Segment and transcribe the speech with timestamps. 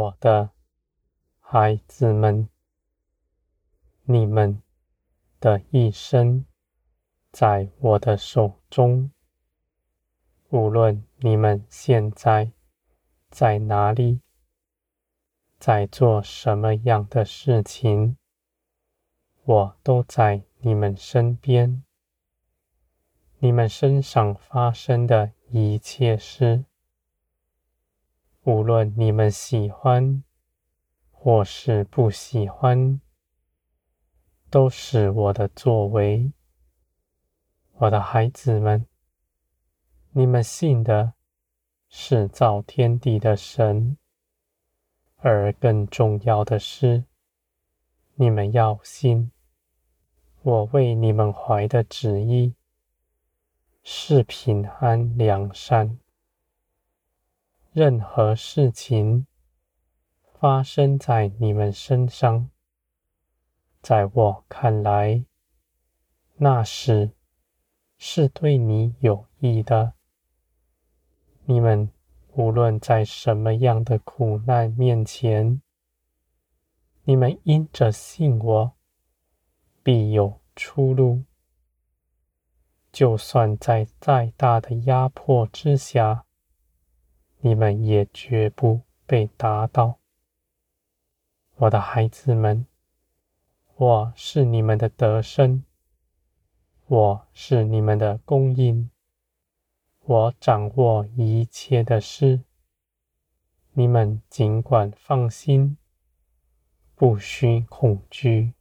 [0.00, 0.48] 我的
[1.40, 2.48] 孩子们，
[4.04, 4.62] 你们
[5.38, 6.46] 的一生
[7.30, 9.10] 在我的手中。
[10.48, 12.52] 无论你们现在
[13.28, 14.22] 在哪里，
[15.58, 18.16] 在做什么样的事情，
[19.44, 21.84] 我都在你们身边。
[23.40, 26.64] 你们身上发生的一切事，
[28.44, 30.24] 无论你们喜欢
[31.10, 33.00] 或是不喜欢，
[34.48, 36.32] 都是我的作为，
[37.74, 38.86] 我的孩子们。
[40.12, 41.12] 你们信的
[41.88, 43.98] 是造天地的神，
[45.16, 47.04] 而更重要的是，
[48.14, 49.30] 你们要信
[50.42, 52.54] 我为你们怀的旨意
[53.82, 55.98] 是平安良善。
[57.72, 59.28] 任何事情
[60.40, 62.50] 发生在你们身上，
[63.80, 65.24] 在我看来，
[66.38, 67.12] 那时
[67.96, 69.92] 是对你有益的。
[71.44, 71.92] 你们
[72.32, 75.62] 无论在什么样的苦难面前，
[77.04, 78.72] 你们因着信我，
[79.84, 81.22] 必有出路。
[82.90, 86.24] 就算在再大的压迫之下，
[87.42, 89.98] 你们也绝不被打倒。
[91.56, 92.66] 我的孩子们，
[93.76, 95.64] 我是你们的得胜，
[96.86, 98.90] 我是你们的供应。
[100.00, 102.42] 我掌握一切的事，
[103.72, 105.78] 你们尽管放心，
[106.94, 108.52] 不需恐惧、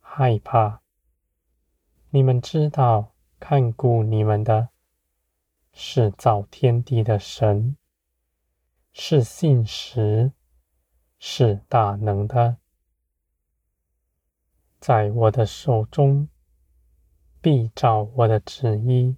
[0.00, 0.82] 害怕。
[2.10, 4.68] 你们知道，看顾你们的
[5.72, 7.76] 是造天地的神，
[8.92, 10.32] 是信实、
[11.18, 12.58] 是大能的，
[14.80, 16.28] 在我的手中，
[17.40, 19.16] 必照我的旨意。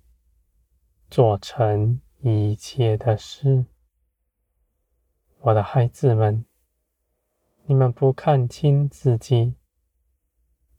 [1.11, 3.67] 做成一切的事，
[5.41, 6.45] 我的孩子们，
[7.65, 9.57] 你们不看清自己，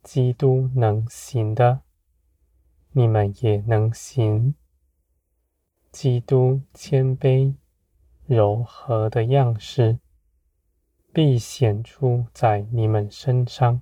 [0.02, 1.82] 基督能行的，
[2.92, 4.56] 你们也能行。
[5.92, 7.56] 基督谦卑
[8.34, 10.00] 柔和的样式，
[11.12, 13.82] 必显出在你们身上，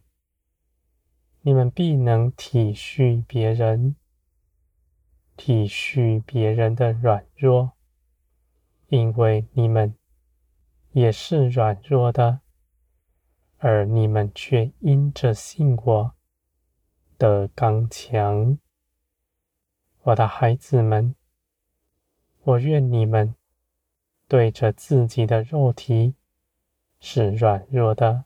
[1.42, 3.96] 你们必能体恤别人。
[5.38, 7.74] 体恤别人的软弱，
[8.88, 9.96] 因为你们
[10.94, 12.42] 也是软弱的，
[13.60, 16.16] 而你们却因着信我
[17.20, 18.58] 的刚强。
[20.02, 21.16] 我的孩子们，
[22.42, 23.36] 我愿你们
[24.30, 26.16] 对着自己的肉体
[27.02, 28.24] 是软弱的，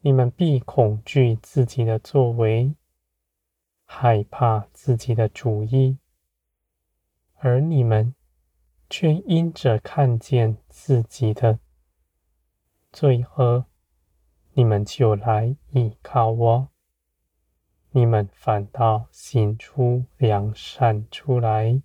[0.00, 2.74] 你们必恐惧自己的作为。
[3.84, 5.98] 害怕自己的主意，
[7.34, 8.14] 而你们
[8.88, 11.58] 却因着看见自己的
[12.90, 13.66] 罪恶，
[14.54, 16.68] 你们就来依靠我，
[17.90, 21.82] 你们反倒行出良善出来。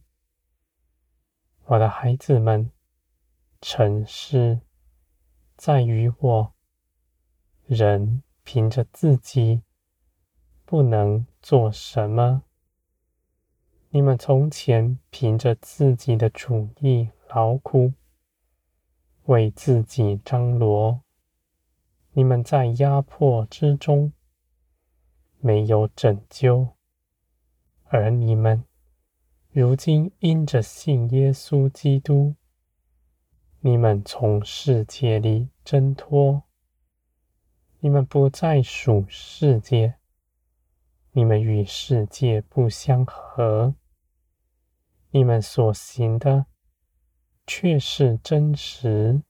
[1.66, 2.72] 我的孩子们，
[3.62, 4.62] 成事
[5.56, 6.54] 在于我，
[7.66, 9.64] 人凭着自己。
[10.70, 12.44] 不能做什么？
[13.92, 17.94] 你们从前凭着自己的主意劳苦，
[19.28, 21.02] 为自己张罗。
[22.12, 24.12] 你们在压迫之中
[25.40, 26.76] 没有拯救，
[27.86, 28.66] 而你们
[29.50, 32.36] 如今因着信耶稣基督，
[33.68, 36.44] 你们从世界里挣脱，
[37.82, 39.96] 你们不再属世界。
[41.12, 43.76] 你们与世界不相合，
[45.10, 46.46] 你们所行的
[47.46, 49.22] 却是真实。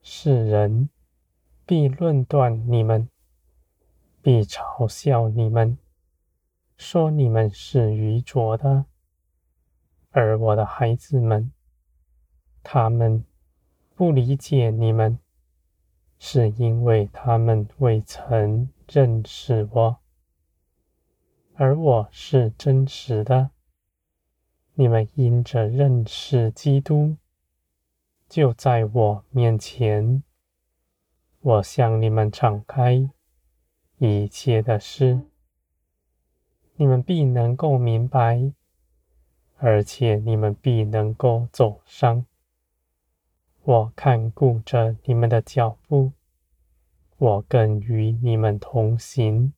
[0.00, 0.88] 世人
[1.66, 3.10] 必论断你们，
[4.22, 5.76] 必嘲笑你们，
[6.78, 8.86] 说你们是愚拙的。
[10.08, 11.52] 而我的孩子们，
[12.70, 13.24] 他们
[13.94, 15.18] 不理解你们，
[16.18, 18.68] 是因为他们未曾。
[18.86, 19.96] 认识我，
[21.54, 23.52] 而我是真实的。
[24.74, 27.16] 你们因着认识基督，
[28.28, 30.22] 就在我面前。
[31.40, 33.08] 我向你们敞开
[33.96, 35.22] 一切的事，
[36.76, 38.52] 你们必能够明白，
[39.56, 42.26] 而且你们必能够走上。
[43.68, 46.12] 我看顾着你们的脚步，
[47.18, 49.52] 我更与你们同行。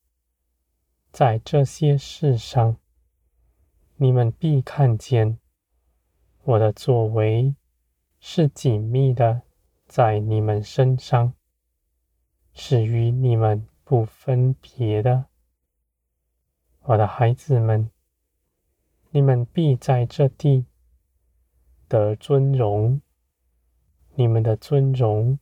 [1.13, 2.77] 在这些事上，
[3.99, 5.39] 你们必看见
[6.43, 7.55] 我的作为
[8.19, 9.43] 是紧密的
[9.87, 11.35] 在你们身上，
[12.53, 15.27] 是与你们不分别的。
[16.81, 17.89] 我的孩子们，
[19.11, 20.67] 你们必在这地
[21.87, 23.01] 得尊荣。
[24.15, 25.39] 你们的尊荣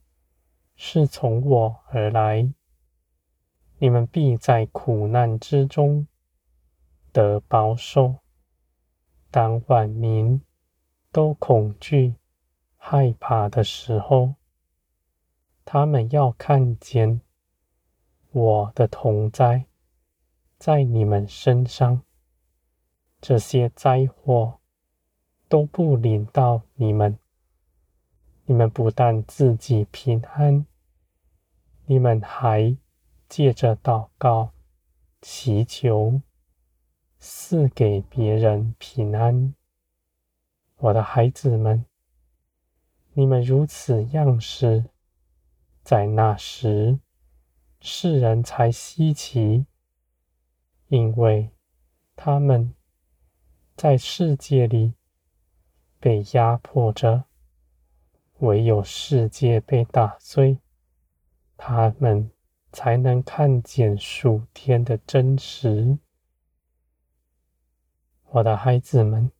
[0.76, 2.52] 是从我而来，
[3.78, 6.06] 你们必在苦难之中
[7.12, 8.16] 得保守。
[9.30, 10.40] 当万民
[11.10, 12.14] 都恐惧、
[12.76, 14.34] 害怕的时候，
[15.64, 17.20] 他们要看见
[18.30, 19.66] 我的同在
[20.58, 22.02] 在你们身上，
[23.20, 24.60] 这些灾祸
[25.48, 27.18] 都不临到你们。
[28.50, 30.64] 你们不但自己平安，
[31.84, 32.74] 你们还
[33.28, 34.52] 借着祷告、
[35.20, 36.22] 祈求，
[37.18, 39.54] 赐给别人平安。
[40.78, 41.84] 我的孩子们，
[43.12, 44.86] 你们如此样式，
[45.82, 47.00] 在那时
[47.80, 49.66] 世人才稀奇，
[50.86, 51.50] 因为
[52.16, 52.74] 他们
[53.76, 54.94] 在世界里
[56.00, 57.27] 被压迫着。
[58.38, 60.58] 唯有世界被打碎，
[61.56, 62.30] 他们
[62.70, 65.98] 才能看见属天的真实。
[68.30, 69.32] 我的孩子们，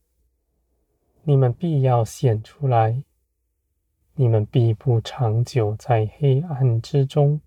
[1.23, 3.05] 你们必要显出来，
[4.15, 7.41] 你们必不长久在黑暗之中，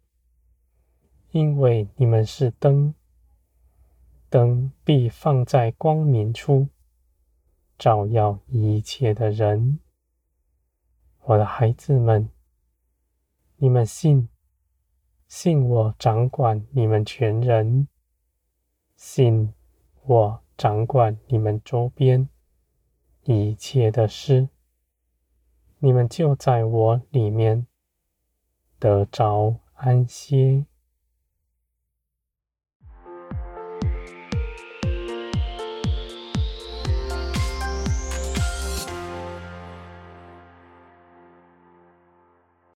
[1.32, 2.94] 因为你们是灯，
[4.30, 6.68] 灯必放在光明处，
[7.78, 9.80] 照耀一切的人。
[11.24, 12.30] 我的孩子们，
[13.58, 14.28] 你们信，
[15.28, 17.88] 信我掌管你们全人，
[18.96, 19.54] 信
[20.04, 22.28] 我掌管你们周边
[23.24, 24.50] 一切的事，
[25.78, 27.68] 你们就在我里面
[28.80, 30.66] 得着安歇。